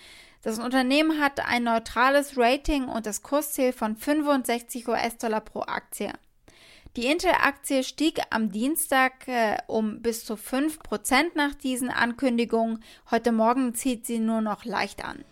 Das 0.43 0.59
Unternehmen 0.59 1.21
hat 1.21 1.47
ein 1.47 1.65
neutrales 1.65 2.39
Rating 2.39 2.89
und 2.89 3.05
das 3.05 3.23
Kursziel 3.23 3.73
von 3.73 3.97
65 3.97 4.89
US-Dollar 4.89 5.43
pro 5.43 5.61
Aktie. 5.61 6.13
Die 6.97 7.07
Intel-Aktie 7.07 7.85
stieg 7.85 8.21
am 8.31 8.51
Dienstag 8.51 9.29
äh, 9.29 9.59
um 9.69 10.03
bis 10.03 10.25
zu 10.25 10.35
5% 10.35 11.33
nach 11.35 11.55
diesen 11.55 11.91
Ankündigungen. 11.91 12.83
Heute 13.11 13.31
Morgen 13.33 13.75
zieht 13.75 14.07
sie 14.07 14.19
nur 14.19 14.41
noch 14.41 14.65
leicht 14.65 15.05
an. 15.05 15.25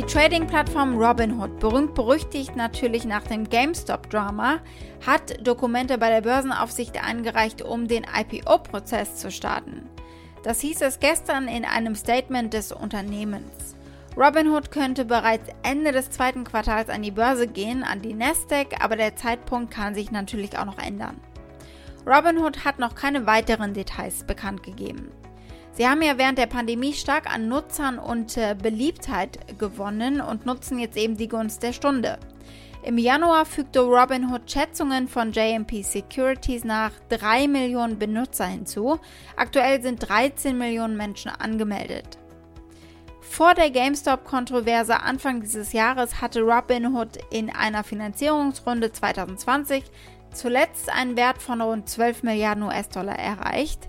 Die 0.00 0.06
Trading-Plattform 0.06 0.96
Robinhood, 0.96 1.60
berühmt 1.60 1.94
berüchtigt 1.94 2.56
natürlich 2.56 3.04
nach 3.04 3.22
dem 3.24 3.46
GameStop-Drama, 3.46 4.60
hat 5.06 5.46
Dokumente 5.46 5.98
bei 5.98 6.08
der 6.08 6.22
Börsenaufsicht 6.22 7.04
eingereicht, 7.04 7.60
um 7.60 7.86
den 7.86 8.04
IPO-Prozess 8.04 9.16
zu 9.16 9.30
starten. 9.30 9.90
Das 10.42 10.60
hieß 10.60 10.80
es 10.80 11.00
gestern 11.00 11.48
in 11.48 11.66
einem 11.66 11.94
Statement 11.94 12.54
des 12.54 12.72
Unternehmens. 12.72 13.76
Robinhood 14.16 14.70
könnte 14.70 15.04
bereits 15.04 15.50
Ende 15.62 15.92
des 15.92 16.08
zweiten 16.08 16.44
Quartals 16.44 16.88
an 16.88 17.02
die 17.02 17.10
Börse 17.10 17.46
gehen, 17.46 17.84
an 17.84 18.00
die 18.00 18.14
Nasdaq, 18.14 18.82
aber 18.82 18.96
der 18.96 19.16
Zeitpunkt 19.16 19.70
kann 19.70 19.94
sich 19.94 20.10
natürlich 20.10 20.56
auch 20.56 20.64
noch 20.64 20.78
ändern. 20.78 21.20
Robinhood 22.06 22.64
hat 22.64 22.78
noch 22.78 22.94
keine 22.94 23.26
weiteren 23.26 23.74
Details 23.74 24.24
bekannt 24.24 24.62
gegeben. 24.62 25.12
Sie 25.72 25.88
haben 25.88 26.02
ja 26.02 26.18
während 26.18 26.38
der 26.38 26.46
Pandemie 26.46 26.92
stark 26.92 27.32
an 27.32 27.48
Nutzern 27.48 27.98
und 27.98 28.36
äh, 28.36 28.56
Beliebtheit 28.60 29.58
gewonnen 29.58 30.20
und 30.20 30.46
nutzen 30.46 30.78
jetzt 30.78 30.96
eben 30.96 31.16
die 31.16 31.28
Gunst 31.28 31.62
der 31.62 31.72
Stunde. 31.72 32.18
Im 32.82 32.96
Januar 32.96 33.44
fügte 33.44 33.80
Robinhood 33.80 34.50
Schätzungen 34.50 35.06
von 35.06 35.32
JMP 35.32 35.82
Securities 35.82 36.64
nach 36.64 36.92
3 37.10 37.46
Millionen 37.46 37.98
Benutzer 37.98 38.46
hinzu. 38.46 38.98
Aktuell 39.36 39.82
sind 39.82 40.08
13 40.08 40.56
Millionen 40.56 40.96
Menschen 40.96 41.30
angemeldet. 41.30 42.18
Vor 43.20 43.54
der 43.54 43.70
GameStop-Kontroverse 43.70 45.00
Anfang 45.00 45.42
dieses 45.42 45.72
Jahres 45.72 46.20
hatte 46.20 46.40
Robinhood 46.40 47.18
in 47.30 47.50
einer 47.50 47.84
Finanzierungsrunde 47.84 48.92
2020 48.92 49.84
zuletzt 50.32 50.90
einen 50.90 51.16
Wert 51.16 51.40
von 51.40 51.60
rund 51.60 51.88
12 51.88 52.22
Milliarden 52.22 52.64
US-Dollar 52.64 53.18
erreicht. 53.18 53.88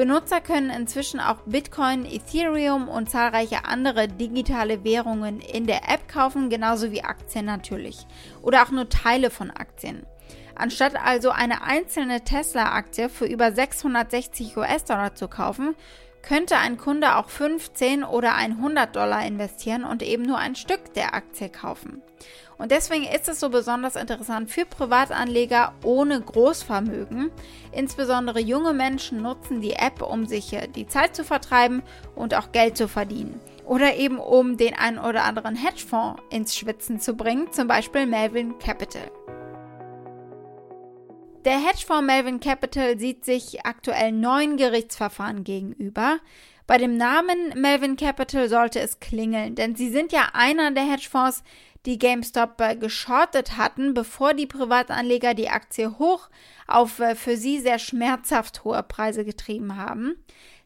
Benutzer 0.00 0.40
können 0.40 0.70
inzwischen 0.70 1.20
auch 1.20 1.42
Bitcoin, 1.44 2.06
Ethereum 2.06 2.88
und 2.88 3.10
zahlreiche 3.10 3.66
andere 3.66 4.08
digitale 4.08 4.82
Währungen 4.82 5.42
in 5.42 5.66
der 5.66 5.90
App 5.90 6.08
kaufen, 6.08 6.48
genauso 6.48 6.90
wie 6.90 7.04
Aktien 7.04 7.44
natürlich. 7.44 8.06
Oder 8.40 8.62
auch 8.62 8.70
nur 8.70 8.88
Teile 8.88 9.28
von 9.28 9.50
Aktien. 9.50 10.06
Anstatt 10.54 10.96
also 10.96 11.28
eine 11.28 11.64
einzelne 11.64 12.24
Tesla-Aktie 12.24 13.10
für 13.10 13.26
über 13.26 13.52
660 13.52 14.56
US-Dollar 14.56 15.14
zu 15.16 15.28
kaufen, 15.28 15.76
könnte 16.22 16.56
ein 16.56 16.78
Kunde 16.78 17.16
auch 17.16 17.28
15 17.28 18.02
oder 18.02 18.34
100 18.34 18.96
Dollar 18.96 19.26
investieren 19.26 19.84
und 19.84 20.02
eben 20.02 20.22
nur 20.22 20.38
ein 20.38 20.54
Stück 20.54 20.94
der 20.94 21.12
Aktie 21.12 21.50
kaufen. 21.50 22.00
Und 22.60 22.70
deswegen 22.72 23.04
ist 23.04 23.26
es 23.26 23.40
so 23.40 23.48
besonders 23.48 23.96
interessant 23.96 24.50
für 24.50 24.66
Privatanleger 24.66 25.72
ohne 25.82 26.20
Großvermögen. 26.20 27.30
Insbesondere 27.72 28.38
junge 28.38 28.74
Menschen 28.74 29.22
nutzen 29.22 29.62
die 29.62 29.72
App, 29.72 30.02
um 30.02 30.26
sich 30.26 30.54
die 30.76 30.86
Zeit 30.86 31.16
zu 31.16 31.24
vertreiben 31.24 31.82
und 32.14 32.34
auch 32.34 32.52
Geld 32.52 32.76
zu 32.76 32.86
verdienen. 32.86 33.40
Oder 33.64 33.96
eben 33.96 34.18
um 34.18 34.58
den 34.58 34.74
einen 34.74 34.98
oder 34.98 35.24
anderen 35.24 35.56
Hedgefonds 35.56 36.20
ins 36.28 36.54
Schwitzen 36.54 37.00
zu 37.00 37.14
bringen, 37.14 37.50
zum 37.50 37.66
Beispiel 37.66 38.04
Melvin 38.04 38.58
Capital. 38.58 39.10
Der 41.46 41.58
Hedgefonds 41.60 42.04
Melvin 42.04 42.40
Capital 42.40 42.98
sieht 42.98 43.24
sich 43.24 43.64
aktuell 43.64 44.12
neun 44.12 44.58
Gerichtsverfahren 44.58 45.44
gegenüber. 45.44 46.18
Bei 46.66 46.78
dem 46.78 46.96
Namen 46.96 47.54
Melvin 47.56 47.96
Capital 47.96 48.48
sollte 48.48 48.78
es 48.78 49.00
klingeln, 49.00 49.56
denn 49.56 49.74
sie 49.74 49.88
sind 49.88 50.12
ja 50.12 50.28
einer 50.34 50.70
der 50.70 50.84
Hedgefonds, 50.84 51.42
die 51.86 51.98
GameStop 51.98 52.62
geschortet 52.78 53.56
hatten, 53.56 53.94
bevor 53.94 54.34
die 54.34 54.46
Privatanleger 54.46 55.34
die 55.34 55.48
Aktie 55.48 55.98
hoch 55.98 56.28
auf 56.66 57.00
äh, 57.00 57.14
für 57.14 57.36
sie 57.36 57.58
sehr 57.58 57.78
schmerzhaft 57.78 58.64
hohe 58.64 58.82
Preise 58.82 59.24
getrieben 59.24 59.76
haben. 59.76 60.22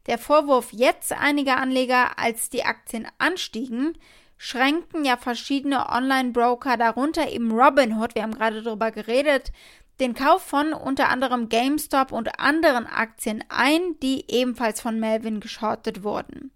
Der 0.06 0.18
Vorwurf 0.18 0.72
jetzt 0.72 1.12
einiger 1.12 1.56
Anleger, 1.56 2.18
als 2.18 2.50
die 2.50 2.64
Aktien 2.64 3.06
anstiegen, 3.18 3.96
schränkten 4.36 5.04
ja 5.04 5.16
verschiedene 5.16 5.88
Online-Broker, 5.88 6.76
darunter 6.76 7.30
eben 7.30 7.52
Robinhood, 7.52 8.14
wir 8.14 8.22
haben 8.22 8.34
gerade 8.34 8.62
darüber 8.62 8.90
geredet, 8.90 9.52
den 10.00 10.14
Kauf 10.14 10.42
von 10.42 10.72
unter 10.72 11.08
anderem 11.08 11.48
GameStop 11.48 12.12
und 12.12 12.40
anderen 12.40 12.86
Aktien 12.86 13.44
ein, 13.48 13.98
die 14.02 14.24
ebenfalls 14.28 14.80
von 14.80 14.98
Melvin 14.98 15.40
geschortet 15.40 16.02
wurden. 16.02 16.50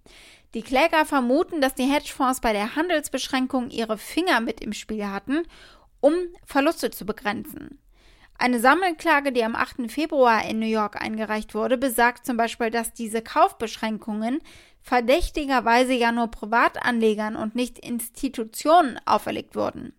Die 0.54 0.62
Kläger 0.62 1.04
vermuten, 1.04 1.60
dass 1.60 1.74
die 1.74 1.84
Hedgefonds 1.84 2.40
bei 2.40 2.52
der 2.52 2.74
Handelsbeschränkung 2.74 3.70
ihre 3.70 3.98
Finger 3.98 4.40
mit 4.40 4.60
im 4.60 4.72
Spiel 4.72 5.06
hatten, 5.06 5.42
um 6.00 6.14
Verluste 6.44 6.90
zu 6.90 7.04
begrenzen. 7.04 7.78
Eine 8.38 8.60
Sammelklage, 8.60 9.32
die 9.32 9.44
am 9.44 9.56
8. 9.56 9.90
Februar 9.90 10.44
in 10.44 10.60
New 10.60 10.66
York 10.66 11.02
eingereicht 11.02 11.54
wurde, 11.54 11.76
besagt 11.76 12.24
zum 12.24 12.36
Beispiel, 12.36 12.70
dass 12.70 12.92
diese 12.92 13.20
Kaufbeschränkungen 13.20 14.38
verdächtigerweise 14.80 15.92
ja 15.92 16.12
nur 16.12 16.28
Privatanlegern 16.28 17.34
und 17.36 17.56
nicht 17.56 17.78
Institutionen 17.80 18.98
auferlegt 19.04 19.56
wurden. 19.56 19.92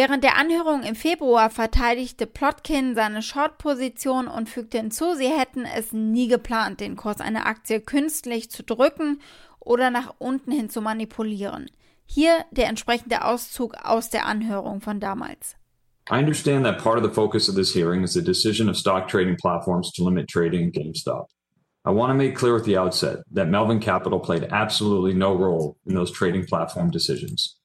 Während 0.00 0.22
der 0.22 0.38
Anhörung 0.38 0.84
im 0.84 0.94
Februar 0.94 1.50
verteidigte 1.50 2.28
Plotkin 2.28 2.94
seine 2.94 3.20
Short-Position 3.20 4.28
und 4.28 4.48
fügte 4.48 4.78
hinzu, 4.78 5.16
sie 5.16 5.26
hätten 5.26 5.64
es 5.64 5.92
nie 5.92 6.28
geplant, 6.28 6.78
den 6.78 6.94
Kurs 6.94 7.20
einer 7.20 7.46
Aktie 7.46 7.80
künstlich 7.80 8.48
zu 8.48 8.62
drücken 8.62 9.20
oder 9.58 9.90
nach 9.90 10.14
unten 10.18 10.52
hin 10.52 10.70
zu 10.70 10.80
manipulieren. 10.80 11.68
Hier 12.06 12.44
der 12.52 12.68
entsprechende 12.68 13.24
Auszug 13.24 13.74
aus 13.82 14.08
der 14.08 14.24
Anhörung 14.26 14.80
von 14.80 15.00
damals. 15.00 15.56
I 16.08 16.20
understand 16.20 16.64
that 16.64 16.80
part 16.80 16.96
of 16.96 17.02
the 17.02 17.12
focus 17.12 17.48
of 17.48 17.56
this 17.56 17.74
hearing 17.74 18.04
is 18.04 18.12
the 18.12 18.22
decision 18.22 18.68
of 18.68 18.76
stock 18.76 19.08
trading 19.08 19.36
platforms 19.36 19.90
to 19.94 20.04
limit 20.04 20.28
trading 20.28 20.60
in 20.60 20.70
GameStop. 20.70 21.26
I 21.84 21.90
want 21.90 22.10
to 22.10 22.14
make 22.14 22.36
clear 22.36 22.54
at 22.54 22.62
the 22.62 22.78
outset 22.78 23.24
that 23.34 23.48
Melvin 23.48 23.80
Capital 23.80 24.20
played 24.20 24.44
absolutely 24.52 25.14
no 25.14 25.34
role 25.34 25.76
in 25.86 25.96
those 25.96 26.12
trading 26.12 26.46
platform 26.46 26.92
decisions. 26.92 27.57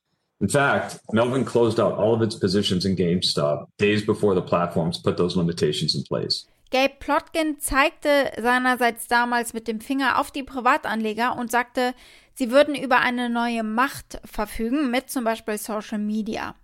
In 0.44 0.50
fact, 0.50 1.00
Melvin 1.14 1.46
closed 1.46 1.80
out 1.80 1.98
all 1.98 2.14
of 2.14 2.22
its 2.22 2.38
positions 2.38 2.84
in 2.84 2.98
GameStop 2.98 3.68
days 3.78 4.06
before 4.06 4.36
the 4.36 4.42
platforms 4.42 4.98
put 5.02 5.16
those 5.16 5.38
limitations 5.38 5.96
in 5.96 6.04
place. 6.04 6.46
Gabe 6.70 6.96
Plotkin 7.00 7.62
zeigte 7.62 8.30
seinerseits 8.38 9.08
damals 9.08 9.54
mit 9.54 9.70
dem 9.70 9.80
Finger 9.80 10.20
auf 10.20 10.32
die 10.32 10.44
Privatanleger 10.44 11.38
und 11.38 11.50
sagte, 11.50 11.94
sie 12.34 12.52
würden 12.52 12.76
über 12.76 13.00
eine 13.00 13.30
neue 13.30 13.64
Macht 13.64 14.20
verfügen, 14.26 14.92
mit 14.92 15.10
zum 15.10 15.24
Beispiel 15.24 15.58
Social 15.58 16.00
Media. 16.00 16.56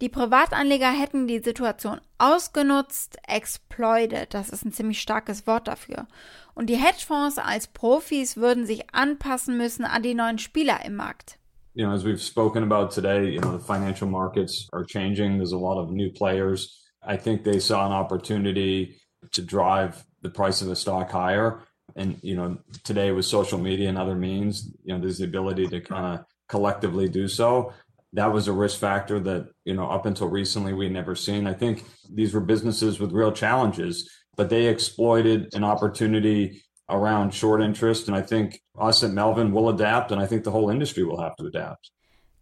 Die 0.00 0.08
Privatanleger 0.08 0.92
hätten 0.92 1.26
die 1.26 1.40
Situation 1.40 2.00
ausgenutzt, 2.18 3.16
exploited, 3.26 4.32
das 4.32 4.48
ist 4.50 4.64
ein 4.64 4.72
ziemlich 4.72 5.00
starkes 5.00 5.44
Wort 5.44 5.66
dafür. 5.66 6.06
Und 6.54 6.70
die 6.70 6.76
Hedgefonds 6.76 7.38
als 7.38 7.66
Profis 7.66 8.36
würden 8.36 8.64
sich 8.64 8.94
anpassen 8.94 9.56
müssen 9.56 9.84
an 9.84 10.04
die 10.04 10.14
neuen 10.14 10.38
Spieler 10.38 10.84
im 10.84 10.94
Markt. 10.94 11.37
You 11.78 11.86
know, 11.86 11.92
as 11.92 12.02
we've 12.02 12.20
spoken 12.20 12.64
about 12.64 12.90
today, 12.90 13.26
you 13.26 13.38
know, 13.38 13.52
the 13.52 13.60
financial 13.60 14.08
markets 14.08 14.68
are 14.72 14.82
changing. 14.82 15.36
There's 15.36 15.52
a 15.52 15.56
lot 15.56 15.80
of 15.80 15.92
new 15.92 16.10
players. 16.10 16.76
I 17.06 17.16
think 17.16 17.44
they 17.44 17.60
saw 17.60 17.86
an 17.86 17.92
opportunity 17.92 19.00
to 19.30 19.42
drive 19.42 20.04
the 20.20 20.28
price 20.28 20.60
of 20.60 20.66
the 20.66 20.74
stock 20.74 21.08
higher. 21.08 21.60
And, 21.94 22.18
you 22.20 22.34
know, 22.34 22.58
today 22.82 23.12
with 23.12 23.26
social 23.26 23.60
media 23.60 23.88
and 23.88 23.96
other 23.96 24.16
means, 24.16 24.68
you 24.82 24.92
know, 24.92 25.00
there's 25.00 25.18
the 25.18 25.24
ability 25.26 25.68
to 25.68 25.80
kind 25.80 26.18
of 26.18 26.26
collectively 26.48 27.08
do 27.08 27.28
so. 27.28 27.72
that 28.12 28.32
was 28.32 28.48
a 28.48 28.52
risk 28.52 28.80
factor 28.80 29.20
that 29.20 29.46
you 29.64 29.74
know 29.74 29.88
up 29.88 30.06
until 30.06 30.28
recently 30.28 30.72
we 30.72 30.88
never 30.88 31.14
seen 31.14 31.46
i 31.46 31.52
think 31.52 31.84
these 32.10 32.32
were 32.32 32.40
businesses 32.40 32.98
with 32.98 33.12
real 33.12 33.30
challenges 33.30 34.08
but 34.34 34.48
they 34.48 34.64
exploited 34.64 35.54
an 35.54 35.62
opportunity 35.62 36.62
around 36.88 37.32
short 37.32 37.60
interest 37.60 38.08
and 38.08 38.16
i 38.16 38.22
think 38.22 38.60
us 38.78 39.02
at 39.02 39.10
melvin 39.10 39.52
will 39.52 39.68
adapt 39.68 40.12
and 40.12 40.20
i 40.20 40.26
think 40.26 40.44
the 40.44 40.50
whole 40.50 40.70
industry 40.70 41.04
will 41.04 41.20
have 41.20 41.36
to 41.36 41.46
adapt 41.46 41.90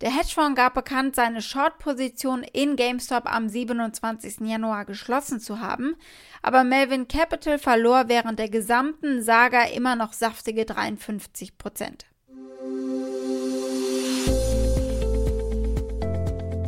Der 0.03 0.11
Hedgefonds 0.11 0.57
gab 0.57 0.75
bekannt, 0.75 1.17
seine 1.17 1.41
Short-Position 1.41 2.43
in 2.43 2.77
GameStop 2.77 3.25
am 3.25 3.49
27. 3.49 4.47
Januar 4.47 4.85
geschlossen 4.85 5.41
zu 5.41 5.61
haben, 5.61 5.97
aber 6.43 6.65
Melvin 6.65 7.09
Capital 7.09 7.59
verlor 7.59 8.05
während 8.09 8.39
der 8.39 8.51
gesamten 8.51 9.23
Saga 9.23 9.63
immer 9.75 9.97
noch 9.97 10.13
saftige 10.13 10.67
53 10.67 11.57
Prozent. 11.57 12.05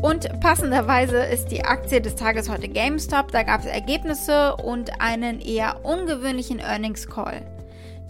Und 0.01 0.41
passenderweise 0.41 1.19
ist 1.19 1.49
die 1.49 1.65
Aktie 1.65 2.01
des 2.01 2.15
Tages 2.15 2.49
heute 2.49 2.69
GameStop. 2.69 3.31
Da 3.33 3.43
gab 3.43 3.61
es 3.61 3.67
Ergebnisse 3.67 4.57
und 4.57 5.03
einen 5.03 5.41
eher 5.41 5.85
ungewöhnlichen 5.85 6.61
Earnings 6.61 7.09
Call. 7.09 7.58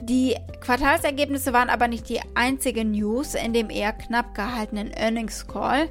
Die 0.00 0.36
Quartalsergebnisse 0.60 1.52
waren 1.52 1.70
aber 1.70 1.88
nicht 1.88 2.08
die 2.08 2.20
einzige 2.34 2.84
News 2.84 3.34
in 3.34 3.52
dem 3.52 3.68
eher 3.68 3.92
knapp 3.92 4.34
gehaltenen 4.34 4.92
Earnings 4.92 5.46
Call. 5.46 5.88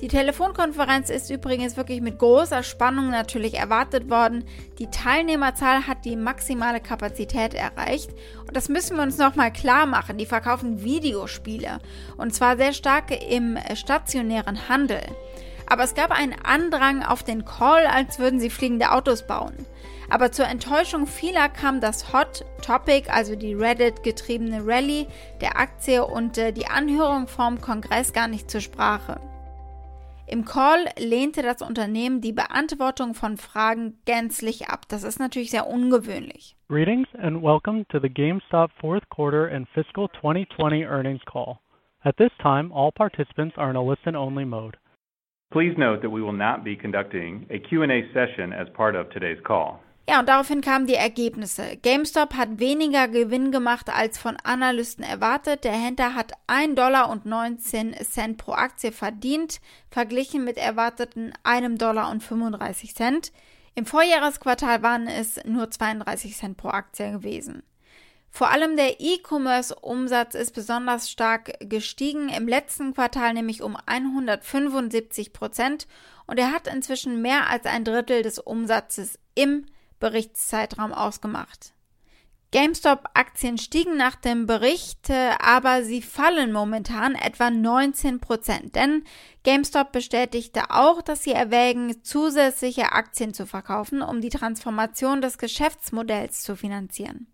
Die 0.00 0.06
Telefonkonferenz 0.06 1.10
ist 1.10 1.28
übrigens 1.28 1.76
wirklich 1.76 2.00
mit 2.00 2.20
großer 2.20 2.62
Spannung 2.62 3.10
natürlich 3.10 3.54
erwartet 3.54 4.08
worden. 4.08 4.44
Die 4.78 4.86
Teilnehmerzahl 4.86 5.88
hat 5.88 6.04
die 6.04 6.14
maximale 6.14 6.78
Kapazität 6.78 7.52
erreicht. 7.52 8.10
Und 8.46 8.56
das 8.56 8.68
müssen 8.68 8.96
wir 8.96 9.02
uns 9.02 9.18
nochmal 9.18 9.52
klar 9.52 9.86
machen. 9.86 10.16
Die 10.16 10.26
verkaufen 10.26 10.84
Videospiele. 10.84 11.80
Und 12.16 12.32
zwar 12.32 12.56
sehr 12.56 12.74
stark 12.74 13.10
im 13.28 13.58
stationären 13.74 14.68
Handel. 14.68 15.00
Aber 15.66 15.82
es 15.82 15.96
gab 15.96 16.12
einen 16.12 16.36
Andrang 16.44 17.02
auf 17.02 17.24
den 17.24 17.44
Call, 17.44 17.86
als 17.86 18.20
würden 18.20 18.38
sie 18.38 18.50
fliegende 18.50 18.92
Autos 18.92 19.26
bauen. 19.26 19.66
Aber 20.10 20.32
zur 20.32 20.46
Enttäuschung 20.46 21.06
vieler 21.06 21.48
kam 21.50 21.80
das 21.80 22.14
Hot 22.14 22.44
Topic, 22.62 23.10
also 23.10 23.36
die 23.36 23.52
Reddit-getriebene 23.52 24.66
Rallye 24.66 25.06
der 25.42 25.58
Aktie 25.58 26.04
und 26.04 26.38
äh, 26.38 26.52
die 26.52 26.66
Anhörung 26.66 27.26
vom 27.26 27.60
Kongress 27.60 28.14
gar 28.14 28.26
nicht 28.26 28.50
zur 28.50 28.62
Sprache. 28.62 29.20
Im 30.26 30.44
Call 30.44 30.86
lehnte 30.98 31.42
das 31.42 31.62
Unternehmen 31.62 32.20
die 32.20 32.32
Beantwortung 32.32 33.14
von 33.14 33.36
Fragen 33.36 33.98
gänzlich 34.04 34.68
ab. 34.68 34.82
Das 34.88 35.02
ist 35.02 35.18
natürlich 35.18 35.50
sehr 35.50 35.66
ungewöhnlich. 35.66 36.54
Greetings 36.68 37.08
and 37.14 37.42
welcome 37.42 37.86
to 37.88 37.98
the 37.98 38.10
GameStop 38.10 38.70
fourth 38.80 39.08
quarter 39.10 39.48
and 39.48 39.66
fiscal 39.74 40.08
2020 40.20 40.84
earnings 40.84 41.22
call. 41.24 41.60
At 42.02 42.16
this 42.16 42.30
time, 42.42 42.72
all 42.72 42.92
participants 42.92 43.56
are 43.56 43.70
in 43.70 43.76
a 43.76 43.82
listen-only 43.82 44.44
mode. 44.44 44.76
Please 45.50 45.74
note 45.78 46.02
that 46.02 46.10
we 46.10 46.22
will 46.22 46.36
not 46.36 46.62
be 46.62 46.76
conducting 46.76 47.46
a 47.50 47.58
Q&A 47.58 48.02
session 48.12 48.52
as 48.52 48.68
part 48.76 48.94
of 48.94 49.08
today's 49.10 49.40
call. 49.46 49.80
Ja, 50.08 50.20
und 50.20 50.28
daraufhin 50.30 50.62
kamen 50.62 50.86
die 50.86 50.94
Ergebnisse. 50.94 51.76
GameStop 51.82 52.32
hat 52.32 52.58
weniger 52.58 53.08
Gewinn 53.08 53.52
gemacht 53.52 53.90
als 53.90 54.16
von 54.16 54.38
Analysten 54.42 55.04
erwartet. 55.04 55.64
Der 55.64 55.72
Händler 55.72 56.14
hat 56.14 56.32
1,19 56.46 56.74
Dollar 56.74 58.36
pro 58.38 58.52
Aktie 58.52 58.90
verdient, 58.90 59.60
verglichen 59.90 60.44
mit 60.44 60.56
erwarteten 60.56 61.34
1,35 61.44 62.96
Dollar. 62.96 63.20
Im 63.74 63.84
Vorjahresquartal 63.84 64.82
waren 64.82 65.08
es 65.08 65.44
nur 65.44 65.70
32 65.70 66.38
Cent 66.38 66.56
pro 66.56 66.68
Aktie 66.68 67.12
gewesen. 67.12 67.62
Vor 68.30 68.48
allem 68.48 68.78
der 68.78 69.00
E-Commerce-Umsatz 69.00 70.34
ist 70.34 70.54
besonders 70.54 71.10
stark 71.10 71.52
gestiegen, 71.60 72.30
im 72.30 72.48
letzten 72.48 72.94
Quartal 72.94 73.34
nämlich 73.34 73.60
um 73.60 73.76
175 73.84 75.34
Prozent 75.34 75.86
und 76.26 76.38
er 76.38 76.52
hat 76.52 76.66
inzwischen 76.66 77.20
mehr 77.20 77.50
als 77.50 77.66
ein 77.66 77.84
Drittel 77.84 78.22
des 78.22 78.38
Umsatzes 78.38 79.18
im 79.34 79.66
Berichtszeitraum 79.98 80.92
ausgemacht. 80.92 81.72
GameStop-Aktien 82.50 83.58
stiegen 83.58 83.98
nach 83.98 84.16
dem 84.16 84.46
Bericht, 84.46 85.10
aber 85.10 85.84
sie 85.84 86.00
fallen 86.00 86.50
momentan 86.50 87.14
etwa 87.14 87.50
19 87.50 88.20
Prozent, 88.20 88.74
denn 88.74 89.04
GameStop 89.44 89.92
bestätigte 89.92 90.70
auch, 90.70 91.02
dass 91.02 91.24
sie 91.24 91.32
erwägen, 91.32 92.02
zusätzliche 92.02 92.92
Aktien 92.92 93.34
zu 93.34 93.44
verkaufen, 93.44 94.00
um 94.00 94.22
die 94.22 94.30
Transformation 94.30 95.20
des 95.20 95.36
Geschäftsmodells 95.36 96.42
zu 96.42 96.56
finanzieren. 96.56 97.26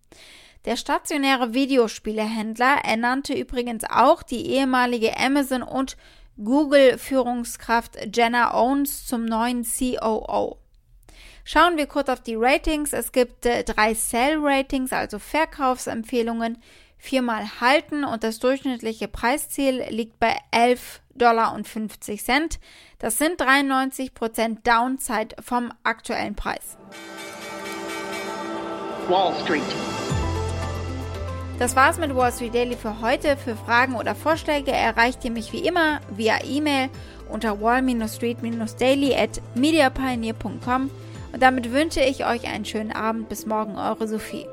Der 0.65 0.77
stationäre 0.77 1.55
Videospielehändler 1.55 2.79
ernannte 2.85 3.35
übrigens 3.35 3.85
auch 3.85 4.25
die 4.25 4.47
ehemalige 4.47 5.17
Amazon 5.17 5.63
und 5.63 5.97
Google-Führungskraft 6.43 8.17
Jenna 8.17 8.55
Owens 8.55 9.07
zum 9.07 9.27
neuen 9.27 9.65
COO. 9.65 10.59
Schauen 11.47 11.77
wir 11.77 11.87
kurz 11.87 12.09
auf 12.09 12.23
die 12.23 12.37
Ratings. 12.37 12.95
Es 12.95 13.13
gibt 13.13 13.45
äh, 13.45 13.65
drei 13.65 13.93
Sell-Ratings, 13.93 14.93
also 14.93 15.19
Verkaufsempfehlungen, 15.19 16.57
viermal 16.97 17.61
halten 17.61 18.03
und 18.05 18.25
das 18.25 18.39
durchschnittliche 18.39 19.09
Preisziel 19.09 19.85
liegt 19.91 20.19
bei 20.19 20.39
11,50 20.53 20.89
Dollar. 21.17 21.61
Das 22.99 23.19
sind 23.19 23.39
93% 23.43 24.63
Downside 24.65 25.37
vom 25.43 25.71
aktuellen 25.83 26.35
Preis. 26.35 26.79
Wall 29.09 29.35
Street. 29.45 29.63
Das 31.59 31.77
war's 31.77 31.99
mit 31.99 32.17
Wall 32.17 32.33
Street 32.33 32.55
Daily 32.55 32.75
für 32.75 33.03
heute. 33.03 33.37
Für 33.37 33.55
Fragen 33.55 33.97
oder 33.97 34.15
Vorschläge 34.15 34.73
erreicht 34.73 35.23
ihr 35.27 35.31
mich 35.31 35.53
wie 35.53 35.67
immer 35.67 36.01
via 36.11 36.43
E-Mail 36.43 36.89
unter 37.29 37.61
wall-street-daily 37.61 39.15
at 39.15 39.43
mediapioneer.com. 39.55 40.91
Und 41.35 41.43
damit 41.43 41.73
wünsche 41.73 42.01
ich 42.01 42.25
euch 42.25 42.47
einen 42.47 42.65
schönen 42.65 42.93
Abend. 42.93 43.29
Bis 43.29 43.45
morgen, 43.45 43.77
eure 43.77 44.07
Sophie. 44.07 44.47